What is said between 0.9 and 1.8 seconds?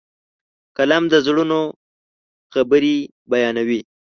د زړونو